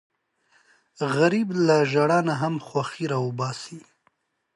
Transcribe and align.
غریب 1.15 1.47
له 1.67 1.77
ژړا 1.91 2.19
نه 2.29 2.33
هم 2.41 2.55
خوښي 2.67 3.05
راوباسي 3.13 3.79